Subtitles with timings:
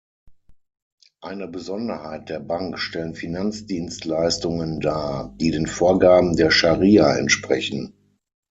[1.21, 7.93] Eine Besonderheit der Bank stellen Finanzdienstleistungen dar, die den Vorgaben der Scharia entsprechen.